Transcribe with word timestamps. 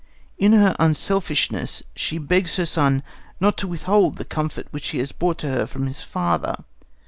In 0.39 0.53
her 0.53 0.75
unselfishness, 0.79 1.83
she 1.95 2.17
begs 2.17 2.55
her 2.55 2.65
son 2.65 3.03
not 3.39 3.55
to 3.59 3.67
withhold 3.67 4.17
the 4.17 4.25
comfort 4.25 4.65
which 4.71 4.87
he 4.87 4.97
has 4.97 5.11
brought 5.11 5.37
to 5.37 5.49
her 5.49 5.67
from 5.67 5.85
his 5.85 6.01
father. 6.01 6.63